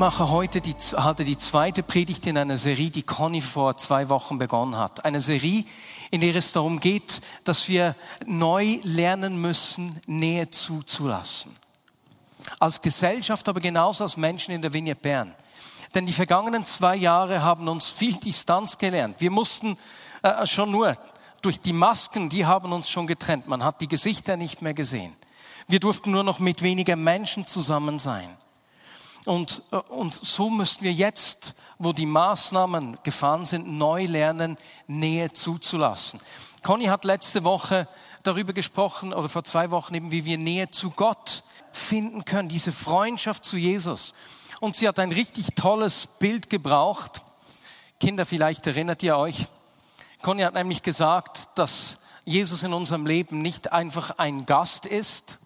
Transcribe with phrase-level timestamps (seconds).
[0.00, 4.38] Mache heute die, halte die zweite Predigt in einer Serie, die Conny vor zwei Wochen
[4.38, 5.04] begonnen hat.
[5.04, 5.66] Eine Serie,
[6.10, 11.52] in der es darum geht, dass wir neu lernen müssen, Nähe zuzulassen.
[12.58, 15.34] Als Gesellschaft, aber genauso als Menschen in der Vignette Bern.
[15.94, 19.16] Denn die vergangenen zwei Jahre haben uns viel Distanz gelernt.
[19.18, 19.76] Wir mussten
[20.22, 20.96] äh, schon nur
[21.42, 23.48] durch die Masken, die haben uns schon getrennt.
[23.48, 25.14] Man hat die Gesichter nicht mehr gesehen.
[25.68, 28.34] Wir durften nur noch mit weniger Menschen zusammen sein.
[29.24, 35.32] Und, äh, und so müssen wir jetzt, wo die Maßnahmen gefahren sind, neu lernen, Nähe
[35.32, 36.20] zuzulassen.
[36.62, 37.88] Conny hat letzte Woche
[38.22, 42.72] darüber gesprochen, oder vor zwei Wochen eben, wie wir Nähe zu Gott finden können, diese
[42.72, 44.14] Freundschaft zu Jesus.
[44.60, 47.22] Und sie hat ein richtig tolles Bild gebraucht.
[47.98, 49.46] Kinder, vielleicht erinnert ihr euch.
[50.22, 55.38] Conny hat nämlich gesagt, dass Jesus in unserem Leben nicht einfach ein Gast ist,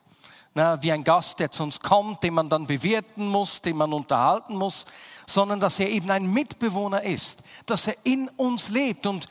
[0.55, 3.93] na, wie ein Gast, der zu uns kommt, den man dann bewirten muss, den man
[3.93, 4.87] unterhalten muss,
[5.27, 9.07] sondern dass er eben ein Mitbewohner ist, dass er in uns lebt.
[9.07, 9.27] Und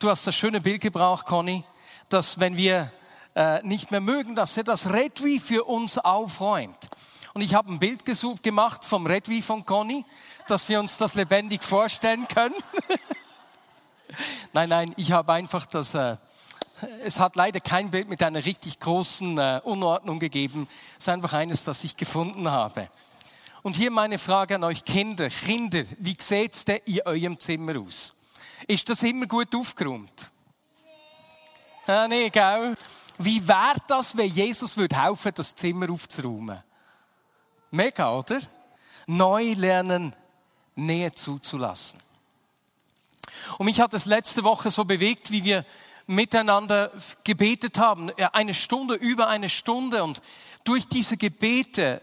[0.00, 1.64] du hast das schöne Bild gebraucht, Conny,
[2.08, 2.90] dass wenn wir
[3.34, 6.88] äh, nicht mehr mögen, dass er das Redwi für uns aufräumt.
[7.34, 10.04] Und ich habe ein Bild gesucht, gemacht vom Redwi von Conny,
[10.48, 12.54] dass wir uns das lebendig vorstellen können.
[14.52, 16.16] nein, nein, ich habe einfach das, äh,
[17.04, 20.68] es hat leider kein Bild mit einer richtig großen äh, Unordnung gegeben.
[20.98, 22.88] Es ist einfach eines, das ich gefunden habe.
[23.62, 25.28] Und hier meine Frage an euch Kinder.
[25.28, 28.12] Kinder, wie sieht es denn in eurem Zimmer aus?
[28.66, 30.30] Ist das immer gut aufgeräumt?
[31.86, 31.92] Nee.
[31.92, 32.76] Ah, nee, gell?
[33.18, 36.62] Wie wäre das, wenn Jesus würde helfen, das Zimmer aufzuräumen?
[37.70, 38.40] Mega, oder?
[39.06, 40.14] Neu lernen,
[40.74, 41.98] Nähe zuzulassen.
[43.58, 45.64] Und mich hat es letzte Woche so bewegt, wie wir
[46.14, 46.90] miteinander
[47.24, 50.04] gebetet haben, eine Stunde, über eine Stunde.
[50.04, 50.22] Und
[50.64, 52.00] durch diese Gebete,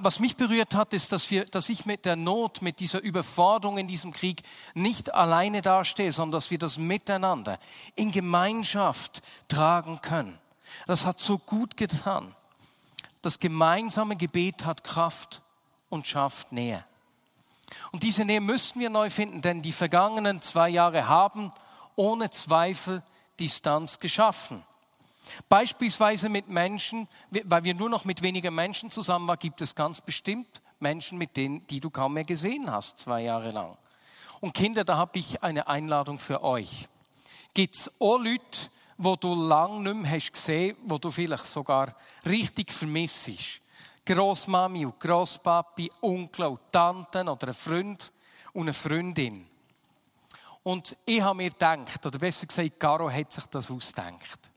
[0.00, 3.78] was mich berührt hat, ist, dass, wir, dass ich mit der Not, mit dieser Überforderung
[3.78, 4.42] in diesem Krieg
[4.74, 7.58] nicht alleine dastehe, sondern dass wir das miteinander
[7.94, 10.38] in Gemeinschaft tragen können.
[10.86, 12.34] Das hat so gut getan.
[13.20, 15.42] Das gemeinsame Gebet hat Kraft
[15.88, 16.84] und schafft Nähe.
[17.92, 21.52] Und diese Nähe müssen wir neu finden, denn die vergangenen zwei Jahre haben
[21.96, 23.02] ohne Zweifel
[23.38, 24.62] Distanz geschaffen.
[25.48, 27.08] Beispielsweise mit Menschen,
[27.44, 31.36] weil wir nur noch mit weniger Menschen zusammen waren, gibt es ganz bestimmt Menschen, mit
[31.36, 33.76] denen, die du kaum mehr gesehen hast, zwei Jahre lang.
[34.40, 36.88] Und Kinder, da habe ich eine Einladung für euch.
[37.54, 41.94] Gibt es auch Leute, wo du lang nicht mehr hast gesehen, wo du vielleicht sogar
[42.26, 43.30] richtig vermisst?
[44.04, 48.12] Großmami und Großpapi, Onkel und Tanten oder ein Freund
[48.52, 49.46] und eine Freundin.
[50.62, 54.50] Und ich habe mir gedacht, oder besser gesagt, Caro hat sich das ausgedacht.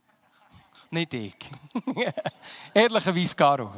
[0.90, 1.34] Nicht ich.
[2.74, 3.72] Ehrlicherweise Caro.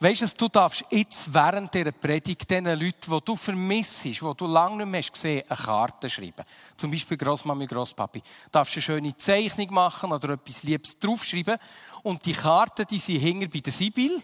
[0.00, 4.46] Weißt du, du darfst jetzt während dieser Predigt den Leuten, die du vermisst, die du
[4.46, 6.44] lange nicht mehr hast gesehen eine Karte schreiben.
[6.76, 8.20] Zum Beispiel Großmami, Großpapi.
[8.20, 11.56] Du darfst eine schöne Zeichnung machen oder etwas Liebes draufschreiben.
[12.02, 14.20] Und die Karten, die sind hinter bei der Sibyl,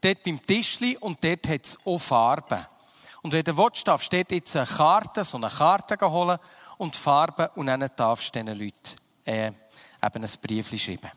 [0.00, 2.64] dort beim Tischli und dort hat es auch Farben.
[3.28, 6.38] Und wenn du willst, darfst du jetzt eine Karte, so eine Karte holen
[6.78, 8.96] und Farben und dann darfst du diesen Leuten
[9.26, 11.10] äh, eben ein Brief schreiben.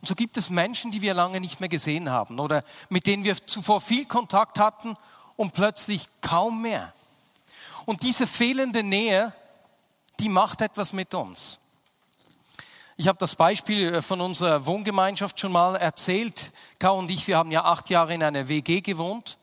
[0.00, 3.22] Und so gibt es Menschen, die wir lange nicht mehr gesehen haben oder mit denen
[3.22, 4.94] wir zuvor viel Kontakt hatten
[5.36, 6.94] und plötzlich kaum mehr.
[7.84, 9.34] Und diese fehlende Nähe,
[10.20, 11.58] die macht etwas mit uns.
[12.96, 16.50] Ich habe das Beispiel äh, von unserer Wohngemeinschaft schon mal erzählt.
[16.78, 19.36] Kau und ich, wir haben ja acht Jahre in einer WG gewohnt.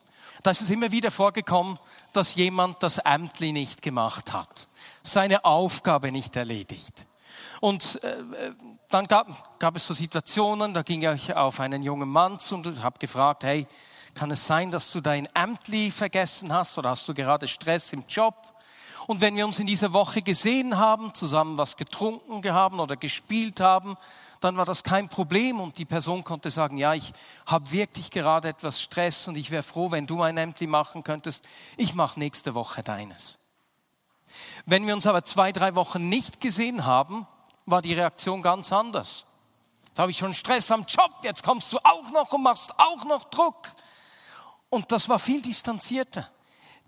[0.44, 1.80] Da ist es immer wieder vorgekommen,
[2.12, 4.68] dass jemand das Ämtli nicht gemacht hat,
[5.02, 7.06] seine Aufgabe nicht erledigt.
[7.62, 8.18] Und äh,
[8.90, 12.84] dann gab, gab es so Situationen, da ging ich auf einen jungen Mann zu und
[12.84, 13.66] habe gefragt, hey,
[14.14, 18.04] kann es sein, dass du dein Ämtli vergessen hast oder hast du gerade Stress im
[18.10, 18.36] Job?
[19.08, 23.60] Und wenn wir uns in dieser Woche gesehen haben, zusammen was getrunken haben oder gespielt
[23.60, 23.96] haben,
[24.44, 27.14] dann war das kein Problem und die Person konnte sagen, ja, ich
[27.46, 31.48] habe wirklich gerade etwas Stress und ich wäre froh, wenn du ein Ämtli machen könntest.
[31.78, 33.40] Ich mache nächste Woche deines.
[34.66, 37.28] Wenn wir uns aber zwei, drei Wochen nicht gesehen haben,
[37.66, 39.26] war die Reaktion ganz anders.
[39.88, 43.06] Jetzt habe ich schon Stress am Job, jetzt kommst du auch noch und machst auch
[43.06, 43.72] noch Druck.
[44.70, 46.30] Und das war viel distanzierter.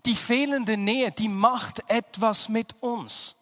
[0.04, 3.36] Die fehlende Nähe, die macht etwas mit uns.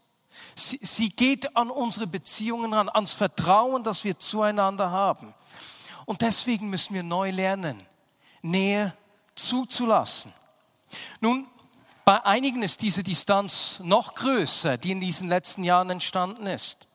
[0.55, 5.35] Sie, sie geht an unsere Beziehungen ran, ans Vertrauen, das wir zueinander haben.
[6.06, 7.82] Und deswegen müssen wir neu lernen,
[8.43, 8.94] Nähe
[9.35, 10.32] zuzulassen.
[11.20, 11.46] Nun,
[12.05, 16.87] bei einigen ist diese Distanz noch größer, die in diesen letzten Jahren entstanden ist.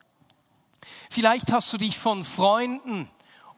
[1.10, 3.10] Vielleicht hast du dich von Freunden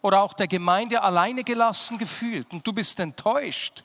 [0.02, 3.84] oder auch der Gemeinde alleine gelassen gefühlt und du bist enttäuscht.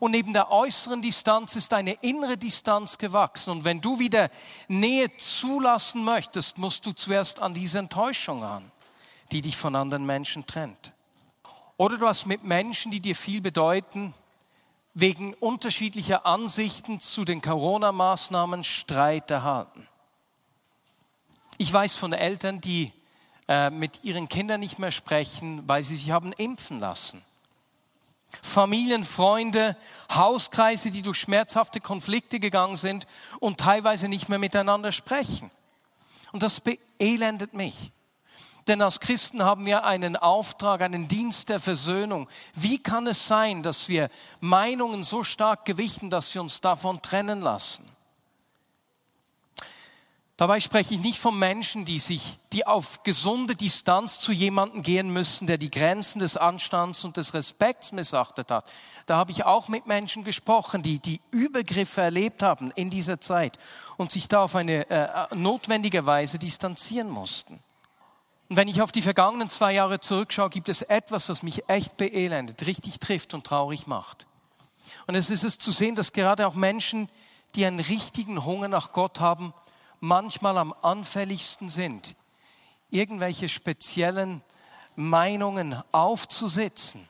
[0.00, 3.50] Und neben der äußeren Distanz ist eine innere Distanz gewachsen.
[3.50, 4.28] Und wenn du wieder
[4.68, 8.70] Nähe zulassen möchtest, musst du zuerst an diese Enttäuschung an,
[9.32, 10.92] die dich von anderen Menschen trennt.
[11.76, 14.14] Oder du hast mit Menschen, die dir viel bedeuten,
[14.94, 19.88] wegen unterschiedlicher Ansichten zu den Corona-Maßnahmen Streit erhalten.
[21.58, 22.92] Ich weiß von Eltern, die
[23.48, 27.22] äh, mit ihren Kindern nicht mehr sprechen, weil sie sich haben impfen lassen.
[28.42, 29.76] Familien, Freunde,
[30.12, 33.06] Hauskreise, die durch schmerzhafte Konflikte gegangen sind
[33.40, 35.50] und teilweise nicht mehr miteinander sprechen.
[36.32, 37.92] Und das beelendet mich.
[38.66, 42.28] Denn als Christen haben wir einen Auftrag, einen Dienst der Versöhnung.
[42.54, 44.08] Wie kann es sein, dass wir
[44.40, 47.84] Meinungen so stark gewichten, dass wir uns davon trennen lassen?
[50.36, 55.10] Dabei spreche ich nicht von Menschen, die sich, die auf gesunde Distanz zu jemandem gehen
[55.10, 58.68] müssen, der die Grenzen des Anstands und des Respekts missachtet hat.
[59.06, 63.58] Da habe ich auch mit Menschen gesprochen, die die Übergriffe erlebt haben in dieser Zeit
[63.96, 67.60] und sich da auf eine äh, notwendige Weise distanzieren mussten.
[68.48, 71.96] Und wenn ich auf die vergangenen zwei Jahre zurückschaue, gibt es etwas, was mich echt
[71.96, 74.26] beelendet, richtig trifft und traurig macht.
[75.06, 77.08] Und es ist es zu sehen, dass gerade auch Menschen,
[77.54, 79.54] die einen richtigen Hunger nach Gott haben,
[80.04, 82.14] manchmal am anfälligsten sind,
[82.90, 84.42] irgendwelche speziellen
[84.96, 87.08] Meinungen aufzusetzen.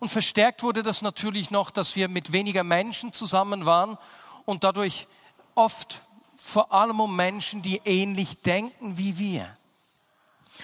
[0.00, 3.98] Und verstärkt wurde das natürlich noch, dass wir mit weniger Menschen zusammen waren
[4.44, 5.06] und dadurch
[5.54, 6.00] oft
[6.34, 9.56] vor allem um Menschen, die ähnlich denken wie wir.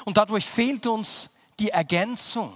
[0.05, 2.53] Und dadurch fehlt uns die Ergänzung.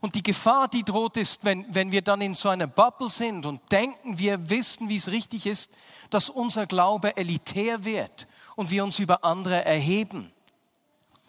[0.00, 3.46] Und die Gefahr, die droht, ist, wenn, wenn wir dann in so einer Bubble sind
[3.46, 5.70] und denken, wir wissen, wie es richtig ist,
[6.10, 10.32] dass unser Glaube elitär wird und wir uns über andere erheben.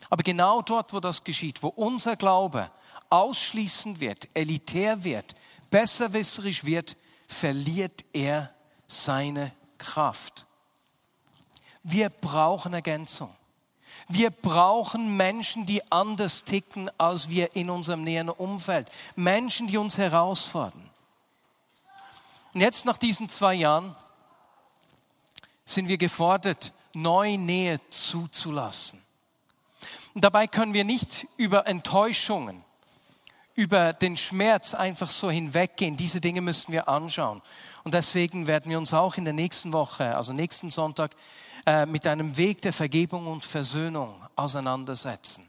[0.09, 2.71] Aber genau dort, wo das geschieht, wo unser Glaube
[3.09, 5.35] ausschließend wird, elitär wird,
[5.69, 6.95] besserwisserisch wird,
[7.27, 8.53] verliert er
[8.87, 10.45] seine Kraft.
[11.83, 13.35] Wir brauchen Ergänzung.
[14.11, 18.89] Wir brauchen Menschen, die anders ticken als wir in unserem näheren Umfeld.
[19.15, 20.89] Menschen, die uns herausfordern.
[22.53, 23.95] Und jetzt nach diesen zwei Jahren
[25.63, 28.99] sind wir gefordert, neue Nähe zuzulassen.
[30.15, 32.65] Und dabei können wir nicht über Enttäuschungen,
[33.59, 35.97] über den Schmerz einfach so hinweggehen.
[35.97, 37.41] Diese Dinge müssen wir anschauen.
[37.83, 41.11] Und deswegen werden wir uns auch in der nächsten Woche, also nächsten Sonntag,
[41.65, 45.43] äh, mit einem Weg der Vergebung und Versöhnung auseinandersetzen.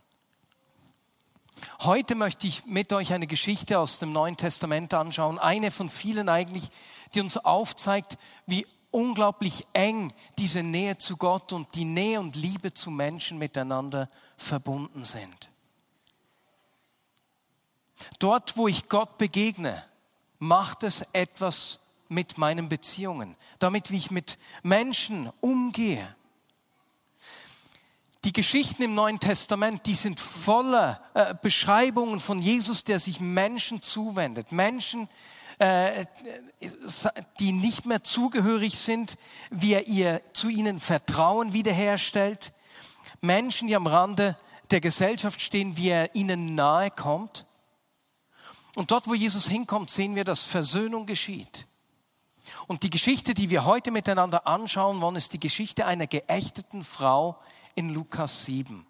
[1.82, 6.28] Heute möchte ich mit euch eine Geschichte aus dem Neuen Testament anschauen, eine von vielen
[6.28, 6.68] eigentlich,
[7.14, 12.74] die uns aufzeigt, wie unglaublich eng diese Nähe zu Gott und die Nähe und Liebe
[12.74, 15.49] zu Menschen miteinander verbunden sind.
[18.20, 19.82] Dort, wo ich Gott begegne,
[20.38, 26.14] macht es etwas mit meinen Beziehungen, damit wie ich mit Menschen umgehe.
[28.24, 33.80] Die Geschichten im Neuen Testament, die sind voller äh, Beschreibungen von Jesus, der sich Menschen
[33.80, 34.52] zuwendet.
[34.52, 35.08] Menschen,
[35.58, 36.04] äh,
[37.38, 39.16] die nicht mehr zugehörig sind,
[39.50, 42.52] wie er ihr zu ihnen Vertrauen wiederherstellt.
[43.22, 44.36] Menschen, die am Rande
[44.70, 47.46] der Gesellschaft stehen, wie er ihnen nahe kommt.
[48.74, 51.66] Und dort, wo Jesus hinkommt, sehen wir, dass Versöhnung geschieht.
[52.66, 57.38] Und die Geschichte, die wir heute miteinander anschauen wollen, ist die Geschichte einer geächteten Frau
[57.74, 58.86] in Lukas 7.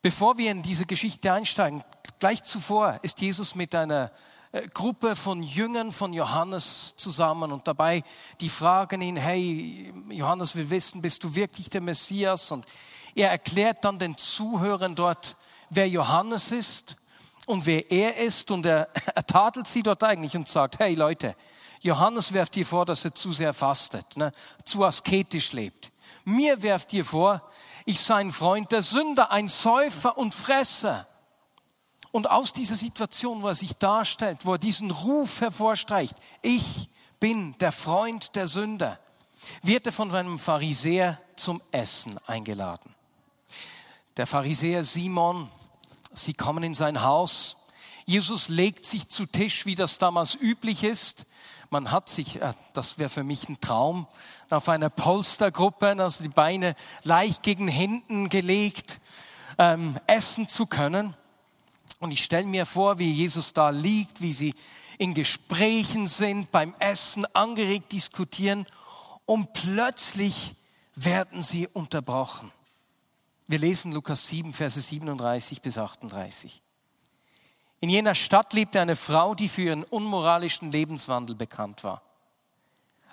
[0.00, 1.82] Bevor wir in diese Geschichte einsteigen,
[2.20, 4.12] gleich zuvor ist Jesus mit einer
[4.52, 8.04] äh, Gruppe von Jüngern von Johannes zusammen und dabei
[8.40, 12.50] die fragen ihn, hey Johannes will wissen, bist du wirklich der Messias?
[12.50, 12.64] Und
[13.14, 15.36] er erklärt dann den Zuhörern dort,
[15.70, 16.96] wer Johannes ist
[17.46, 21.34] und wer er ist und er, er tadelt sie dort eigentlich und sagt, hey Leute,
[21.80, 24.32] Johannes werft dir vor, dass er zu sehr fastet, ne,
[24.64, 25.90] zu asketisch lebt.
[26.24, 27.42] Mir werft ihr vor,
[27.84, 31.06] ich sei ein Freund der Sünder, ein Säufer und Fresser.
[32.10, 36.88] Und aus dieser Situation, wo er sich darstellt, wo er diesen Ruf hervorstreicht, ich
[37.20, 38.98] bin der Freund der Sünder,
[39.62, 42.94] wird er von einem Pharisäer zum Essen eingeladen.
[44.16, 45.48] Der Pharisäer Simon
[46.12, 47.56] Sie kommen in sein Haus.
[48.06, 51.26] Jesus legt sich zu Tisch, wie das damals üblich ist.
[51.70, 54.06] Man hat sich, äh, das wäre für mich ein Traum,
[54.50, 59.00] auf einer Polstergruppe, also die Beine leicht gegen Händen gelegt,
[59.58, 61.14] ähm, essen zu können.
[62.00, 64.54] Und ich stelle mir vor, wie Jesus da liegt, wie sie
[64.96, 68.66] in Gesprächen sind, beim Essen angeregt diskutieren
[69.26, 70.54] und plötzlich
[70.94, 72.50] werden sie unterbrochen.
[73.50, 76.62] Wir lesen Lukas 7, Verse 37 bis 38.
[77.80, 82.02] In jener Stadt lebte eine Frau, die für ihren unmoralischen Lebenswandel bekannt war.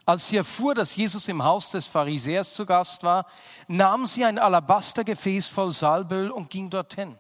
[0.06, 3.26] Als sie erfuhr, dass Jesus im Haus des Pharisäers zu Gast war,
[3.70, 7.18] nahm sie ein Alabastergefäß voll Salböl und ging dorthin.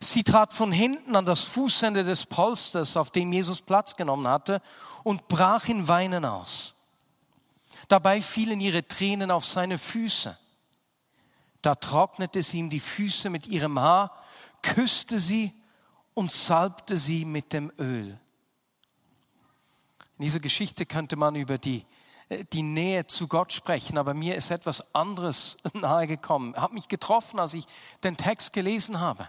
[0.00, 4.60] Sie trat von hinten an das Fußende des Polsters, auf dem Jesus Platz genommen hatte,
[5.04, 6.74] und brach in Weinen aus.
[7.86, 10.36] Dabei fielen ihre Tränen auf seine Füße.
[11.62, 14.20] Da trocknete sie ihm die Füße mit ihrem Haar,
[14.62, 15.52] küsste sie
[16.14, 18.18] und salbte sie mit dem Öl.
[20.18, 21.84] In dieser Geschichte könnte man über die,
[22.28, 26.56] äh, die Nähe zu Gott sprechen, aber mir ist etwas anderes nahegekommen.
[26.56, 27.66] Hat mich getroffen, als ich
[28.04, 29.28] den Text gelesen habe.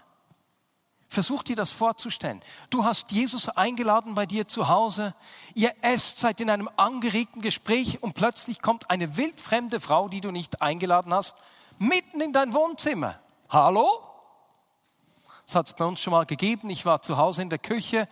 [1.08, 2.42] Versuch dir das vorzustellen.
[2.72, 5.14] Du hast Jesus eingeladen bei dir zu Hause.
[5.54, 10.32] Ihr esst, seid in einem angeregten Gespräch und plötzlich kommt eine wildfremde Frau, die du
[10.32, 11.36] nicht eingeladen hast,
[11.80, 13.20] mitten in dein Wohnzimmer.
[13.50, 13.88] Hallo?
[15.46, 16.70] Das hat es bei uns schon mal gegeben.
[16.70, 18.08] Ich war zu Hause in der Küche.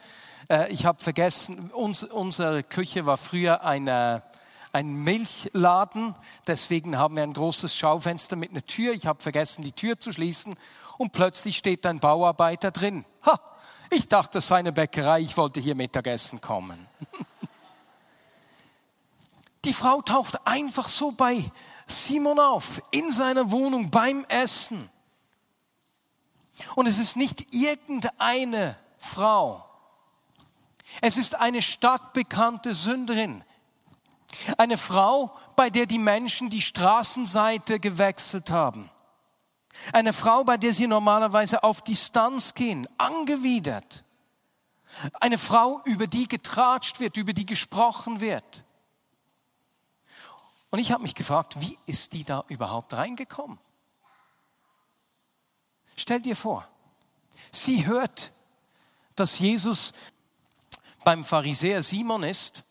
[0.49, 4.23] Äh, ich habe vergessen, uns, unsere Küche war früher eine,
[4.73, 6.15] ein Milchladen.
[6.45, 8.93] Deswegen haben wir ein großes Schaufenster mit einer Tür.
[8.93, 10.55] Ich habe vergessen, die Tür zu schließen
[10.97, 13.05] und plötzlich steht ein Bauarbeiter drin.
[13.25, 13.39] Ha,
[13.89, 16.87] ich dachte, es sei eine Bäckerei, ich wollte hier Mittagessen kommen.
[19.65, 21.51] Die Frau taucht einfach so bei
[21.85, 24.89] Simon auf, in seiner Wohnung beim Essen.
[26.75, 29.65] Und es ist nicht irgendeine Frau.
[30.99, 33.43] Es ist eine stadtbekannte Sünderin.
[34.57, 38.89] Eine Frau, bei der die Menschen die Straßenseite gewechselt haben.
[39.93, 44.03] Eine Frau, bei der sie normalerweise auf Distanz gehen, angewidert.
[45.19, 48.65] Eine Frau, über die getratscht wird, über die gesprochen wird.
[50.71, 53.59] Und ich habe mich gefragt, wie ist die da überhaupt reingekommen?
[55.95, 56.67] Stell dir vor,
[57.51, 58.31] sie hört,
[59.15, 59.93] dass Jesus
[61.03, 62.63] beim Pharisäer Simon ist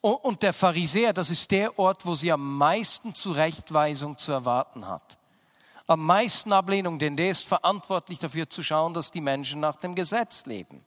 [0.00, 5.20] und der Pharisäer, das ist der Ort, wo sie am meisten Zurechtweisung zu erwarten hat
[5.90, 9.96] am meisten Ablehnung, denn der ist verantwortlich dafür zu schauen, dass die Menschen nach dem
[9.96, 10.84] Gesetz leben.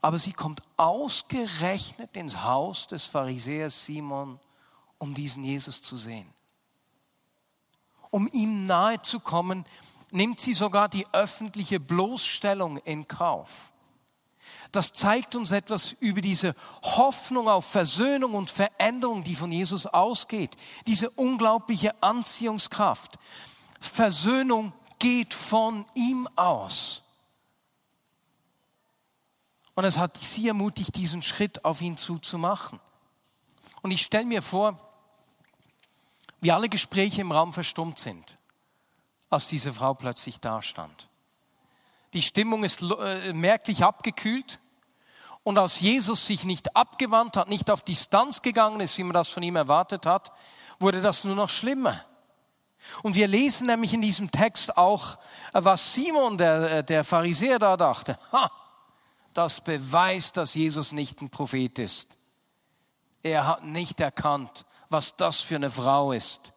[0.00, 4.40] Aber sie kommt ausgerechnet ins Haus des Pharisäers Simon,
[5.04, 6.28] um diesen Jesus zu sehen.
[8.10, 9.64] Um ihm nahe zu kommen,
[10.10, 13.70] nimmt sie sogar die öffentliche Bloßstellung in Kauf
[14.74, 20.56] das zeigt uns etwas über diese Hoffnung auf Versöhnung und Veränderung, die von Jesus ausgeht.
[20.86, 23.18] Diese unglaubliche Anziehungskraft.
[23.80, 27.02] Versöhnung geht von ihm aus.
[29.76, 32.80] Und es hat sie ermutigt, diesen Schritt auf ihn zuzumachen.
[33.82, 34.78] Und ich stelle mir vor,
[36.44, 38.36] wie alle Gespräche im Raum verstummt sind,
[39.30, 41.08] als diese Frau plötzlich dastand.
[42.12, 44.60] Die Stimmung ist äh, merklich abgekühlt.
[45.42, 49.28] Und als Jesus sich nicht abgewandt hat, nicht auf Distanz gegangen ist, wie man das
[49.28, 50.32] von ihm erwartet hat,
[50.78, 52.04] wurde das nur noch schlimmer.
[53.02, 55.18] Und wir lesen nämlich in diesem Text auch,
[55.52, 58.18] was Simon, der, der Pharisäer, da dachte.
[58.32, 58.50] Ha,
[59.32, 62.18] das beweist, dass Jesus nicht ein Prophet ist.
[63.22, 66.52] Er hat nicht erkannt, was das für eine Frau ist.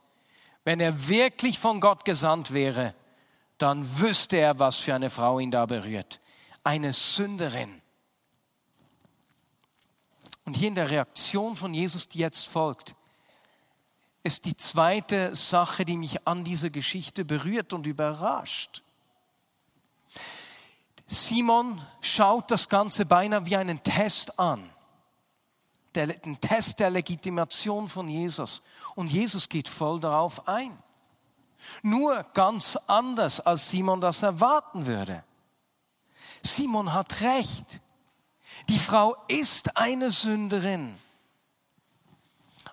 [0.64, 2.94] Wenn er wirklich von Gott gesandt wäre,
[3.58, 6.22] dann wüsste er, was für eine Frau ihn da berührt.
[6.64, 7.82] Eine Sünderin.
[10.46, 12.94] Und hier in der Reaktion von Jesus, die jetzt folgt,
[14.22, 18.84] ist die zweite Sache, die mich an dieser Geschichte berührt und überrascht.
[21.08, 24.70] Simon schaut das Ganze beinahe wie einen Test an.
[25.96, 28.62] Der, den Test der Legitimation von Jesus.
[28.96, 30.78] Und Jesus geht voll darauf ein.
[31.82, 35.24] Nur ganz anders, als Simon das erwarten würde.
[36.44, 37.82] Simon hat recht.
[38.70, 40.98] Die Frau ist eine Sünderin.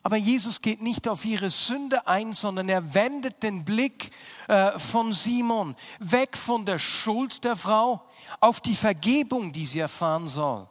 [0.02, 4.11] Aber Jesus geht nicht auf ihre Sünde ein, sondern er wendet den Blick
[4.49, 8.02] äh, von Simon weg von der Schuld der Frau
[8.40, 10.68] auf die Vergebung, die sie erfahren soll.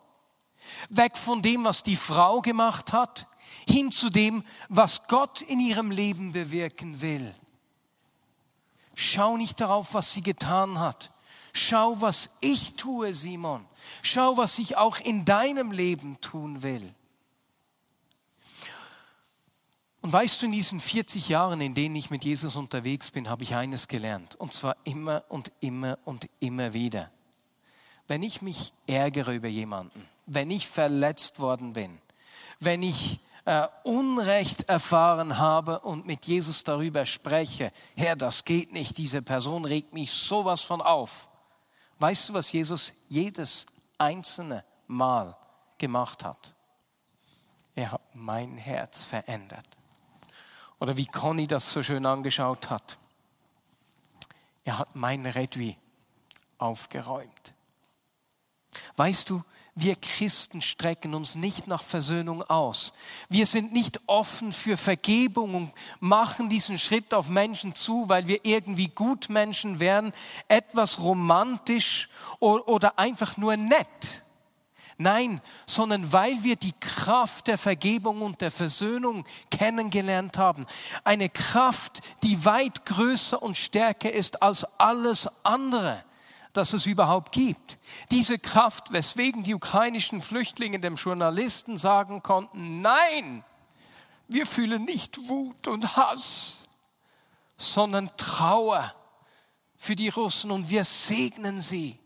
[0.90, 3.28] Weg von dem, was die Frau gemacht hat,
[3.68, 7.34] hin zu dem, was Gott in ihrem Leben bewirken will.
[8.96, 11.12] Schau nicht darauf, was sie getan hat.
[11.54, 13.66] Schau, was ich tue, Simon.
[14.02, 16.94] Schau, was ich auch in deinem Leben tun will.
[20.02, 23.44] Und weißt du, in diesen 40 Jahren, in denen ich mit Jesus unterwegs bin, habe
[23.44, 24.36] ich eines gelernt.
[24.36, 27.10] Und zwar immer und immer und immer wieder.
[28.08, 32.00] Wenn ich mich ärgere über jemanden, wenn ich verletzt worden bin,
[32.60, 38.98] wenn ich äh, Unrecht erfahren habe und mit Jesus darüber spreche, Herr, das geht nicht,
[38.98, 41.30] diese Person regt mich sowas von auf.
[42.00, 43.66] Weißt du, was Jesus jedes
[43.98, 45.36] einzelne Mal
[45.78, 46.54] gemacht hat?
[47.76, 49.66] Er hat mein Herz verändert.
[50.80, 52.98] Oder wie Conny das so schön angeschaut hat.
[54.66, 55.78] Er hat mein Redwi
[56.58, 57.54] aufgeräumt.
[58.96, 59.44] Weißt du,
[59.76, 62.94] wir Christen strecken uns nicht nach Versöhnung aus.
[63.30, 68.46] Wir sind nicht offen für Vergebung und machen diesen Schritt auf Menschen zu, weil wir
[68.46, 70.14] irgendwie Gutmenschen wären,
[70.48, 74.24] etwas romantisch oder einfach nur nett.
[75.00, 80.68] Nein, sondern weil wir die Kraft der Vergebung und der Versöhnung kennengelernt haben.
[81.04, 86.04] Eine Kraft, die weit größer und stärker ist als alles andere,
[86.54, 87.78] das es überhaupt gibt.
[88.12, 93.44] Diese Kraft, weswegen die ukrainischen Flüchtlinge dem Journalisten sagen konnten, nein,
[94.28, 96.68] wir fühlen nicht Wut und Hass,
[97.58, 98.94] sondern Trauer
[99.78, 102.00] für die Russen und wir segnen sie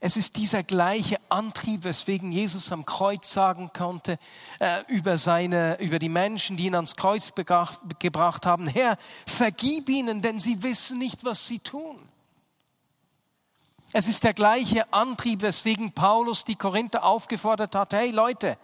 [0.00, 4.18] es ist dieser gleiche Antrieb, weswegen Jesus am Kreuz sagen konnte
[4.60, 10.22] äh, über seine, über die Menschen, die ihn ans Kreuz gebracht haben: Herr, vergib ihnen,
[10.22, 11.98] denn sie wissen nicht, was sie tun.
[13.92, 18.56] Es ist der gleiche Antrieb, weswegen Paulus die Korinther aufgefordert hat: Hey Leute,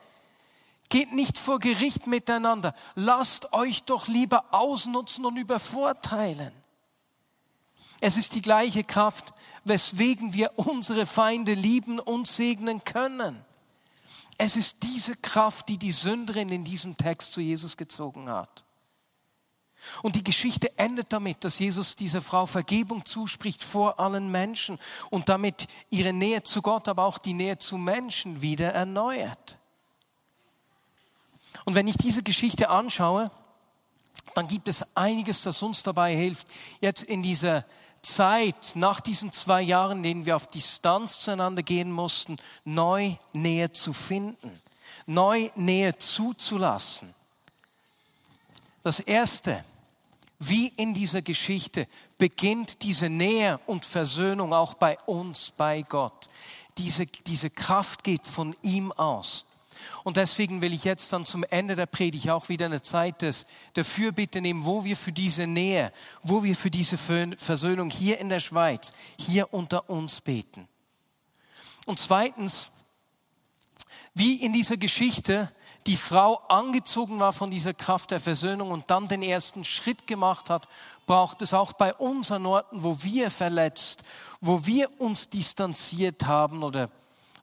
[0.88, 6.52] geht nicht vor Gericht miteinander, lasst euch doch lieber ausnutzen und übervorteilen.
[8.06, 9.32] Es ist die gleiche Kraft,
[9.64, 13.42] weswegen wir unsere Feinde lieben und segnen können.
[14.36, 18.62] Es ist diese Kraft, die die Sünderin in diesem Text zu Jesus gezogen hat.
[20.02, 24.78] Und die Geschichte endet damit, dass Jesus dieser Frau Vergebung zuspricht vor allen Menschen
[25.08, 29.56] und damit ihre Nähe zu Gott, aber auch die Nähe zu Menschen wieder erneuert.
[31.64, 33.30] Und wenn ich diese Geschichte anschaue,
[34.34, 36.48] dann gibt es einiges, das uns dabei hilft,
[36.82, 37.64] jetzt in dieser
[38.04, 43.72] Zeit nach diesen zwei Jahren, in denen wir auf Distanz zueinander gehen mussten, neu Nähe
[43.72, 44.60] zu finden,
[45.06, 47.14] neu Nähe zuzulassen.
[48.82, 49.64] Das Erste,
[50.38, 51.88] wie in dieser Geschichte
[52.18, 56.28] beginnt diese Nähe und Versöhnung auch bei uns, bei Gott.
[56.76, 59.46] Diese, diese Kraft geht von ihm aus.
[60.04, 63.46] Und deswegen will ich jetzt dann zum Ende der Predigt auch wieder eine Zeit des,
[63.74, 68.28] der Fürbitte nehmen, wo wir für diese Nähe, wo wir für diese Versöhnung hier in
[68.28, 70.68] der Schweiz, hier unter uns beten.
[71.86, 72.70] Und zweitens,
[74.12, 75.50] wie in dieser Geschichte
[75.86, 80.50] die Frau angezogen war von dieser Kraft der Versöhnung und dann den ersten Schritt gemacht
[80.50, 80.68] hat,
[81.06, 84.02] braucht es auch bei unseren Orten, wo wir verletzt,
[84.42, 86.90] wo wir uns distanziert haben oder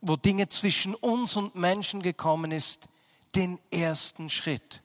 [0.02, 2.90] wo Dinge zwischen uns und Menschen gekommen ist,
[3.36, 4.82] den ersten Schritt.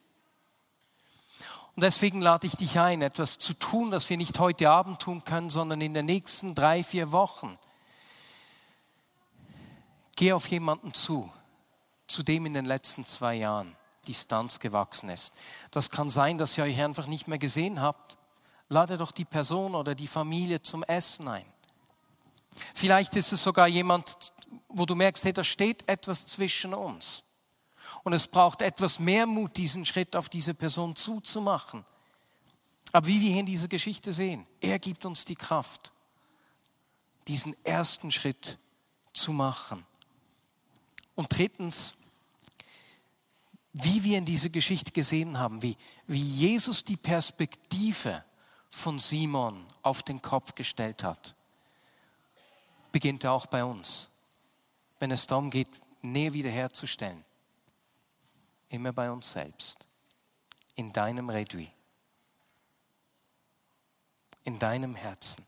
[1.74, 5.24] Und deswegen lade ich dich ein, etwas zu tun, das wir nicht heute Abend tun
[5.24, 7.54] können, sondern in den nächsten drei, vier Wochen.
[10.16, 11.30] Geh auf jemanden zu,
[12.06, 13.76] zu dem in den letzten zwei Jahren
[14.08, 15.34] Distanz gewachsen ist.
[15.70, 18.16] Das kann sein, dass ihr euch einfach nicht mehr gesehen habt.
[18.68, 21.44] Lade doch die Person oder die Familie zum Essen ein.
[22.74, 24.25] Vielleicht ist es sogar jemand,
[24.76, 27.24] wo du merkst, hey, da steht etwas zwischen uns.
[28.04, 31.84] Und es braucht etwas mehr Mut, diesen Schritt auf diese Person zuzumachen.
[32.92, 35.92] Aber wie wir hier in dieser Geschichte sehen, er gibt uns die Kraft,
[37.26, 38.58] diesen ersten Schritt
[39.12, 39.84] zu machen.
[41.14, 41.94] Und drittens,
[43.72, 48.24] wie wir in dieser Geschichte gesehen haben, wie, wie Jesus die Perspektive
[48.68, 51.34] von Simon auf den Kopf gestellt hat,
[52.92, 54.10] beginnt er auch bei uns
[54.98, 57.24] wenn es darum geht, Nähe wiederherzustellen.
[58.68, 59.86] Immer bei uns selbst.
[60.74, 61.70] In deinem Redui.
[64.44, 65.44] In deinem Herzen.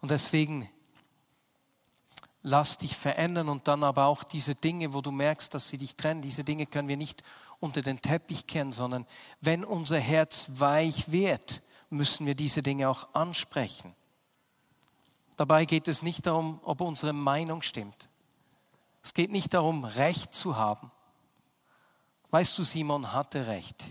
[0.00, 0.68] Und deswegen
[2.42, 5.96] lass dich verändern und dann aber auch diese Dinge, wo du merkst, dass sie dich
[5.96, 7.22] trennen, diese Dinge können wir nicht
[7.58, 9.06] unter den Teppich kennen, sondern
[9.40, 13.94] wenn unser Herz weich wird, müssen wir diese Dinge auch ansprechen.
[15.40, 18.10] Dabei geht es nicht darum, ob unsere Meinung stimmt.
[19.02, 20.92] Es geht nicht darum, Recht zu haben.
[22.28, 23.82] Weißt du, Simon hatte Recht,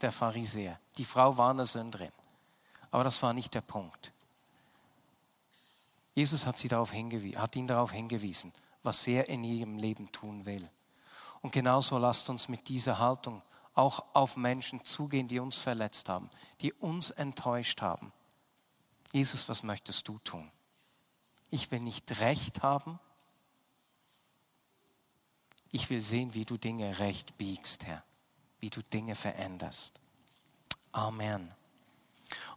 [0.00, 0.80] der Pharisäer.
[0.96, 2.10] Die Frau war eine Sünderin.
[2.90, 4.14] Aber das war nicht der Punkt.
[6.14, 10.66] Jesus hat, sie darauf hat ihn darauf hingewiesen, was er in ihrem Leben tun will.
[11.42, 13.42] Und genauso lasst uns mit dieser Haltung
[13.74, 16.30] auch auf Menschen zugehen, die uns verletzt haben,
[16.62, 18.10] die uns enttäuscht haben.
[19.12, 20.50] Jesus, was möchtest du tun?
[21.54, 22.98] Ich will nicht Recht haben.
[25.70, 28.02] Ich will sehen, wie du Dinge recht biegst, Herr,
[28.58, 30.00] wie du Dinge veränderst.
[30.90, 31.54] Amen.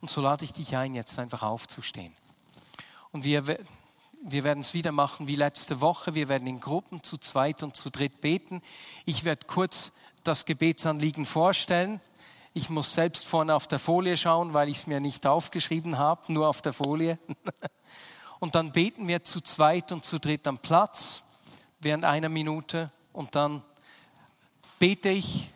[0.01, 2.11] Und so lade ich dich ein, jetzt einfach aufzustehen.
[3.11, 6.15] Und wir, wir werden es wieder machen wie letzte Woche.
[6.15, 8.63] Wir werden in Gruppen zu zweit und zu dritt beten.
[9.05, 9.91] Ich werde kurz
[10.23, 12.01] das Gebetsanliegen vorstellen.
[12.55, 16.33] Ich muss selbst vorne auf der Folie schauen, weil ich es mir nicht aufgeschrieben habe,
[16.33, 17.19] nur auf der Folie.
[18.39, 21.21] Und dann beten wir zu zweit und zu dritt am Platz
[21.79, 23.63] während einer Minute und dann
[24.79, 25.51] bete ich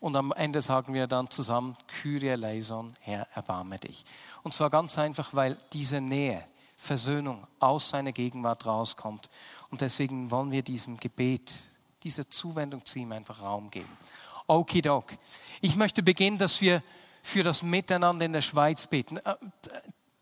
[0.00, 4.04] und am Ende sagen wir dann zusammen, Kyrie eleison, Herr, erbarme dich.
[4.42, 6.44] Und zwar ganz einfach, weil diese Nähe,
[6.76, 9.30] Versöhnung aus seiner Gegenwart rauskommt.
[9.70, 11.50] Und deswegen wollen wir diesem Gebet,
[12.02, 13.88] dieser Zuwendung zu ihm einfach Raum geben.
[14.46, 15.06] Okidok.
[15.62, 16.82] Ich möchte beginnen, dass wir
[17.22, 19.18] für das Miteinander in der Schweiz beten.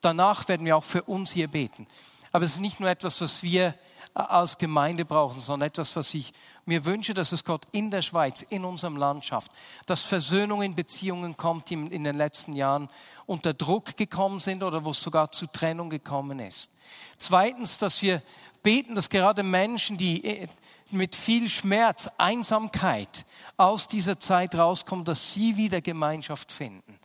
[0.02, 1.86] Äh, danach werden wir auch für uns hier beten.
[2.32, 3.74] Aber es ist nicht nur etwas, was wir
[4.14, 6.32] als Gemeinde brauchen, sondern etwas, was ich
[6.66, 9.50] mir wünsche, dass es Gott in der Schweiz, in unserem Land schafft.
[9.86, 12.90] Dass Versöhnung in Beziehungen kommt, die in den letzten Jahren
[13.26, 16.70] unter Druck gekommen sind oder wo es sogar zu Trennung gekommen ist.
[17.16, 18.22] Zweitens, dass wir
[18.62, 20.46] beten, dass gerade Menschen, die äh,
[20.90, 23.24] mit viel Schmerz, Einsamkeit
[23.56, 26.98] aus dieser Zeit rauskommen, dass sie wieder Gemeinschaft finden.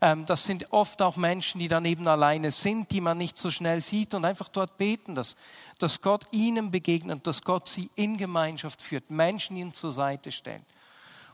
[0.00, 3.50] Ähm, das sind oft auch Menschen, die dann eben alleine sind, die man nicht so
[3.50, 5.36] schnell sieht und einfach dort beten, dass,
[5.78, 10.64] dass Gott ihnen begegnet, dass Gott sie in Gemeinschaft führt, Menschen ihnen zur Seite stellen.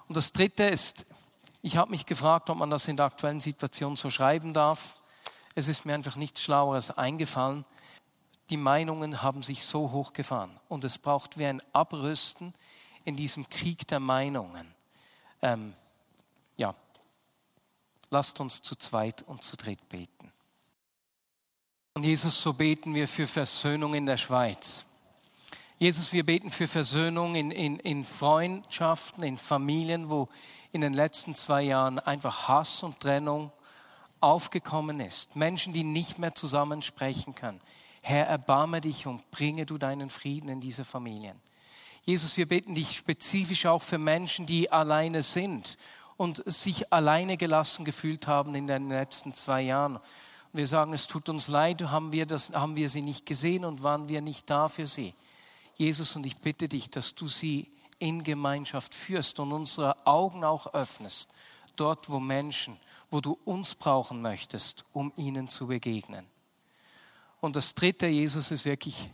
[0.09, 1.05] Und das Dritte ist,
[1.63, 4.97] ich habe mich gefragt, ob man das in der aktuellen Situation so schreiben darf.
[5.55, 7.65] Es ist mir einfach nichts Schlaueres eingefallen.
[8.51, 12.53] Die Meinungen haben sich so hochgefahren und es braucht wie ein Abrüsten
[13.05, 14.75] in diesem Krieg der Meinungen.
[15.41, 15.75] Ähm,
[16.57, 16.75] ja,
[18.13, 20.31] Lasst uns zu zweit und zu dritt beten.
[21.95, 24.85] Und Jesus, so beten wir für Versöhnung in der Schweiz.
[25.79, 30.29] Jesus, wir beten für Versöhnung in, in, in Freundschaften, in Familien, wo
[30.73, 33.51] in den letzten zwei Jahren einfach Hass und Trennung
[34.21, 35.35] aufgekommen ist.
[35.35, 37.63] Menschen, die nicht mehr zusammen sprechen können.
[38.03, 41.41] Herr, erbarme dich und bringe du deinen Frieden in diese Familien.
[42.05, 45.79] Jesus, wir beten dich spezifisch auch für Menschen, die alleine sind
[46.17, 49.99] und sich alleine gelassen gefühlt haben in den letzten zwei Jahren.
[50.53, 53.83] Wir sagen, es tut uns leid, haben wir, das, haben wir sie nicht gesehen und
[53.83, 55.15] waren wir nicht da für sie.
[55.77, 60.75] Jesus, und ich bitte dich, dass du sie in Gemeinschaft führst und unsere Augen auch
[60.75, 61.29] öffnest,
[61.77, 62.79] dort wo Menschen,
[63.11, 66.27] wo du uns brauchen möchtest, um ihnen zu begegnen.
[67.41, 69.11] Und das dritte, Jesus, ist wirklich,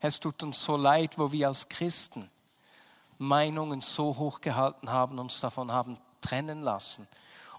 [0.00, 2.30] es tut uns so leid, wo wir als Christen
[3.18, 7.06] Meinungen so hoch gehalten haben, uns davon haben trennen lassen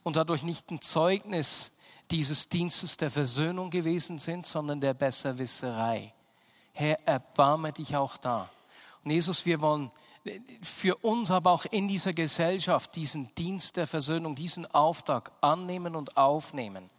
[0.03, 1.71] und dadurch nicht ein Zeugnis
[2.11, 6.13] dieses Dienstes der Versöhnung gewesen sind, sondern der Besserwisserei.
[6.73, 8.49] Herr, erbarme dich auch da.
[9.03, 9.91] Und Jesus, wir wollen
[10.61, 16.15] für uns, aber auch in dieser Gesellschaft diesen Dienst der Versöhnung, diesen Auftrag annehmen und
[16.17, 16.89] aufnehmen.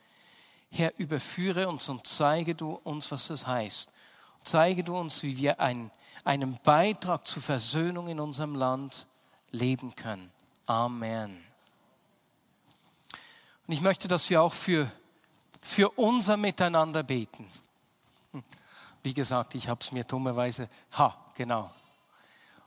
[0.71, 3.90] Herr, überführe uns und zeige du uns, was das heißt.
[4.42, 5.90] Zeige du uns, wie wir ein
[6.29, 9.07] einen Beitrag zur Versöhnung in unserem Land
[9.51, 10.31] leben können.
[10.67, 11.43] Amen.
[13.67, 14.93] Und ich möchte, dass wir auch für,
[15.62, 17.51] für unser Miteinander beten.
[19.03, 21.71] Wie gesagt, ich habe es mir dummerweise, ha, genau.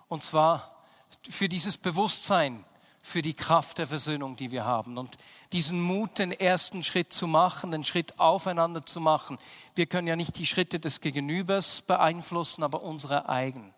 [0.07, 0.83] Und zwar
[1.29, 2.65] für dieses Bewusstsein,
[3.01, 5.17] für die Kraft der Versöhnung, die wir haben und
[5.51, 9.37] diesen Mut, den ersten Schritt zu machen, den Schritt aufeinander zu machen.
[9.75, 13.73] Wir können ja nicht die Schritte des Gegenübers beeinflussen, aber unsere eigenen.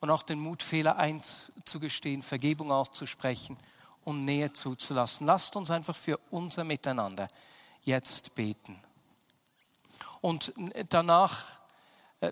[0.00, 3.56] Und auch den Mut, Fehler einzugestehen, Vergebung auszusprechen
[4.04, 5.26] und Nähe zuzulassen.
[5.26, 7.28] Lasst uns einfach für unser Miteinander
[7.82, 8.78] jetzt beten.
[10.20, 10.52] Und
[10.90, 11.46] danach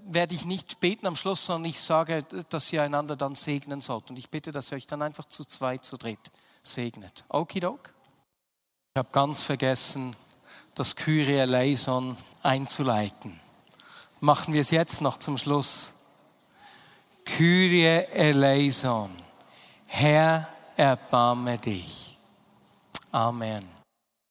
[0.06, 4.10] werde ich nicht beten am Schluss, sondern ich sage, dass ihr einander dann segnen sollt.
[4.10, 6.30] Und ich bitte, dass ihr euch dann einfach zu zweit, zu dritt
[6.62, 7.24] segnet.
[7.28, 7.92] Okidok.
[8.94, 10.14] Ich habe ganz vergessen,
[10.74, 13.40] das Kyrie eleison einzuleiten.
[14.20, 15.92] Machen wir es jetzt noch zum Schluss.
[17.24, 19.10] Kyrie eleison.
[19.86, 22.16] Herr, erbarme dich.
[23.10, 23.71] Amen.